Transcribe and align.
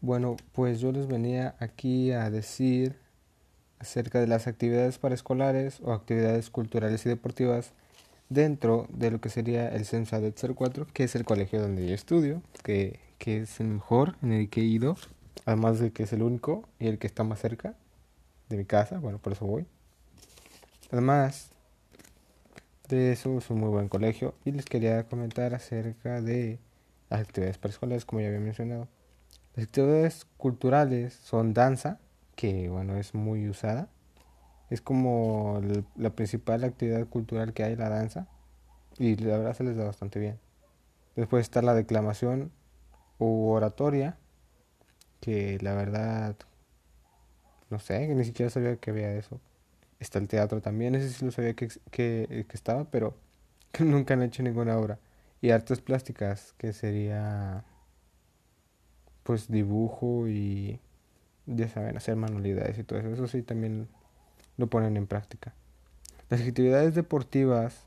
Bueno, 0.00 0.36
pues 0.52 0.80
yo 0.80 0.92
les 0.92 1.08
venía 1.08 1.56
aquí 1.58 2.12
a 2.12 2.30
decir 2.30 2.96
acerca 3.80 4.20
de 4.20 4.28
las 4.28 4.46
actividades 4.46 4.98
paraescolares 4.98 5.80
o 5.82 5.92
actividades 5.92 6.50
culturales 6.50 7.04
y 7.04 7.08
deportivas 7.08 7.72
dentro 8.28 8.86
de 8.90 9.10
lo 9.10 9.20
que 9.20 9.28
sería 9.28 9.68
el 9.68 9.84
de 9.84 10.34
04, 10.54 10.86
que 10.92 11.04
es 11.04 11.16
el 11.16 11.24
colegio 11.24 11.60
donde 11.60 11.86
yo 11.86 11.94
estudio, 11.94 12.42
que, 12.62 13.00
que 13.18 13.42
es 13.42 13.58
el 13.58 13.68
mejor 13.68 14.16
en 14.22 14.32
el 14.32 14.48
que 14.50 14.60
he 14.60 14.64
ido, 14.64 14.96
además 15.46 15.80
de 15.80 15.90
que 15.90 16.04
es 16.04 16.12
el 16.12 16.22
único 16.22 16.68
y 16.78 16.86
el 16.88 16.98
que 16.98 17.08
está 17.08 17.24
más 17.24 17.40
cerca 17.40 17.74
de 18.48 18.56
mi 18.56 18.64
casa, 18.64 18.98
bueno, 18.98 19.18
por 19.18 19.32
eso 19.32 19.46
voy. 19.46 19.66
Además 20.92 21.50
de 22.88 23.12
eso, 23.12 23.36
es 23.38 23.50
un 23.50 23.60
muy 23.60 23.68
buen 23.68 23.88
colegio 23.88 24.34
y 24.44 24.52
les 24.52 24.64
quería 24.64 25.04
comentar 25.04 25.54
acerca 25.54 26.20
de 26.20 26.58
las 27.10 27.20
actividades 27.20 27.58
paraescolares, 27.58 28.04
como 28.04 28.20
ya 28.20 28.28
había 28.28 28.40
mencionado. 28.40 28.88
Las 29.58 29.66
actividades 29.66 30.24
culturales 30.36 31.14
son 31.14 31.52
danza, 31.52 31.98
que 32.36 32.68
bueno, 32.68 32.96
es 32.96 33.12
muy 33.12 33.48
usada. 33.48 33.88
Es 34.70 34.80
como 34.80 35.60
la 35.96 36.10
principal 36.10 36.62
actividad 36.62 37.04
cultural 37.08 37.52
que 37.52 37.64
hay, 37.64 37.74
la 37.74 37.88
danza. 37.88 38.28
Y 38.98 39.16
la 39.16 39.36
verdad 39.36 39.56
se 39.56 39.64
les 39.64 39.76
da 39.76 39.82
bastante 39.82 40.20
bien. 40.20 40.38
Después 41.16 41.42
está 41.42 41.60
la 41.60 41.74
declamación 41.74 42.52
u 43.18 43.48
oratoria, 43.48 44.16
que 45.20 45.58
la 45.60 45.74
verdad, 45.74 46.36
no 47.68 47.80
sé, 47.80 48.06
ni 48.14 48.24
siquiera 48.24 48.50
sabía 48.50 48.76
que 48.76 48.92
había 48.92 49.12
eso. 49.14 49.40
Está 49.98 50.20
el 50.20 50.28
teatro 50.28 50.60
también, 50.60 50.94
ese 50.94 51.08
sí 51.08 51.24
lo 51.24 51.32
sabía 51.32 51.54
que, 51.54 51.66
que, 51.90 52.46
que 52.48 52.56
estaba, 52.56 52.84
pero 52.84 53.16
nunca 53.80 54.14
han 54.14 54.22
hecho 54.22 54.44
ninguna 54.44 54.78
obra. 54.78 55.00
Y 55.40 55.50
artes 55.50 55.80
plásticas, 55.80 56.54
que 56.58 56.72
sería 56.72 57.64
pues 59.28 59.50
dibujo 59.50 60.26
y 60.26 60.80
ya 61.44 61.68
saben, 61.68 61.98
hacer 61.98 62.16
manualidades 62.16 62.78
y 62.78 62.82
todo 62.82 62.98
eso. 62.98 63.10
Eso 63.10 63.28
sí 63.28 63.42
también 63.42 63.86
lo 64.56 64.68
ponen 64.68 64.96
en 64.96 65.06
práctica. 65.06 65.52
Las 66.30 66.40
actividades 66.40 66.94
deportivas, 66.94 67.84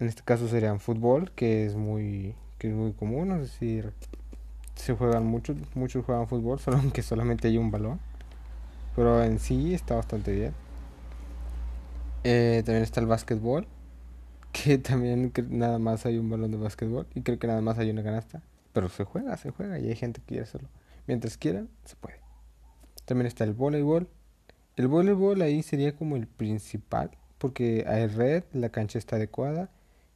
en 0.00 0.08
este 0.08 0.22
caso 0.24 0.48
serían 0.48 0.80
fútbol, 0.80 1.30
que 1.30 1.64
es 1.64 1.76
muy, 1.76 2.34
que 2.58 2.70
es 2.70 2.74
muy 2.74 2.92
común, 2.92 3.30
es 3.30 3.42
decir, 3.42 3.92
se 4.74 4.94
juegan 4.94 5.26
muchos, 5.26 5.56
muchos 5.76 6.04
juegan 6.04 6.26
fútbol, 6.26 6.58
solo 6.58 6.80
que 6.92 7.02
solamente 7.02 7.46
hay 7.46 7.56
un 7.56 7.70
balón. 7.70 8.00
Pero 8.96 9.22
en 9.22 9.38
sí 9.38 9.74
está 9.74 9.94
bastante 9.94 10.32
bien. 10.32 10.54
Eh, 12.24 12.64
también 12.66 12.82
está 12.82 12.98
el 12.98 13.06
básquetbol, 13.06 13.68
que 14.52 14.78
también 14.78 15.32
nada 15.50 15.78
más 15.78 16.04
hay 16.04 16.18
un 16.18 16.28
balón 16.28 16.50
de 16.50 16.56
básquetbol 16.56 17.06
y 17.14 17.20
creo 17.20 17.38
que 17.38 17.46
nada 17.46 17.60
más 17.60 17.78
hay 17.78 17.90
una 17.90 18.02
canasta. 18.02 18.42
Pero 18.72 18.88
se 18.88 19.04
juega, 19.04 19.36
se 19.36 19.50
juega 19.50 19.78
y 19.78 19.88
hay 19.88 19.96
gente 19.96 20.20
que 20.20 20.26
quiere 20.26 20.42
hacerlo. 20.44 20.68
Mientras 21.06 21.36
quieran, 21.36 21.68
se 21.84 21.96
puede. 21.96 22.20
También 23.04 23.26
está 23.26 23.44
el 23.44 23.52
voleibol. 23.52 24.08
El 24.76 24.88
voleibol 24.88 25.42
ahí 25.42 25.62
sería 25.62 25.94
como 25.94 26.16
el 26.16 26.26
principal, 26.26 27.10
porque 27.38 27.84
hay 27.86 28.06
red, 28.06 28.44
la 28.52 28.70
cancha 28.70 28.98
está 28.98 29.16
adecuada 29.16 29.70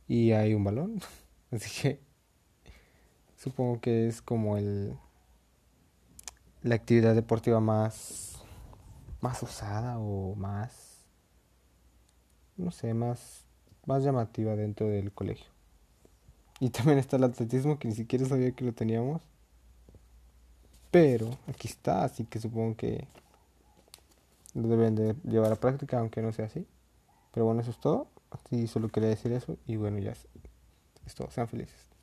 y 0.08 0.32
hay 0.32 0.54
un 0.54 0.64
balón. 0.64 1.00
Así 1.50 1.82
que 1.82 2.00
supongo 3.36 3.80
que 3.80 4.08
es 4.08 4.22
como 4.22 4.56
el 4.56 4.96
la 6.62 6.74
actividad 6.74 7.14
deportiva 7.14 7.60
más 7.60 8.36
más 9.20 9.42
usada 9.42 9.98
o 9.98 10.34
más 10.34 11.04
no 12.56 12.70
sé, 12.70 12.94
más 12.94 13.44
más 13.84 14.02
llamativa 14.02 14.56
dentro 14.56 14.88
del 14.88 15.12
colegio. 15.12 15.55
Y 16.60 16.70
también 16.70 16.98
está 16.98 17.16
el 17.16 17.24
atletismo, 17.24 17.78
que 17.78 17.88
ni 17.88 17.94
siquiera 17.94 18.26
sabía 18.26 18.52
que 18.52 18.64
lo 18.64 18.72
teníamos. 18.72 19.22
Pero 20.90 21.36
aquí 21.48 21.68
está, 21.68 22.04
así 22.04 22.24
que 22.24 22.40
supongo 22.40 22.76
que 22.76 23.06
lo 24.54 24.68
deben 24.68 24.94
de 24.94 25.14
llevar 25.24 25.52
a 25.52 25.56
práctica, 25.56 25.98
aunque 25.98 26.22
no 26.22 26.32
sea 26.32 26.46
así. 26.46 26.66
Pero 27.32 27.44
bueno, 27.46 27.60
eso 27.60 27.70
es 27.70 27.78
todo. 27.78 28.08
Así 28.30 28.66
solo 28.66 28.88
quería 28.88 29.10
decir 29.10 29.32
eso. 29.32 29.58
Y 29.66 29.76
bueno, 29.76 29.98
ya 29.98 30.12
es 30.12 31.14
todo. 31.14 31.30
Sean 31.30 31.48
felices. 31.48 31.95